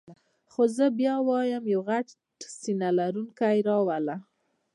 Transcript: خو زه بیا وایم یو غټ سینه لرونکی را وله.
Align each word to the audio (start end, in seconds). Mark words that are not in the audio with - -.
خو 0.51 0.61
زه 0.77 0.85
بیا 0.99 1.15
وایم 1.27 1.63
یو 1.73 1.81
غټ 1.89 2.07
سینه 2.59 2.89
لرونکی 2.99 3.57
را 3.67 3.77
وله. 3.87 4.15